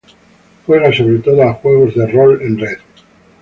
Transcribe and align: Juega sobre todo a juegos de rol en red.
Juega 0.65 0.91
sobre 0.91 1.19
todo 1.19 1.43
a 1.43 1.53
juegos 1.53 1.93
de 1.93 2.07
rol 2.07 2.41
en 2.41 2.57
red. 2.57 2.79